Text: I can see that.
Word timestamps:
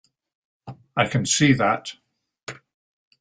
I 0.97 1.05
can 1.05 1.27
see 1.27 1.53
that. 1.53 1.93